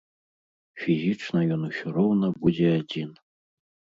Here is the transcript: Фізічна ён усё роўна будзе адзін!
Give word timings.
Фізічна 0.83 1.39
ён 1.57 1.61
усё 1.69 1.87
роўна 1.97 2.27
будзе 2.45 2.67
адзін! 2.81 3.09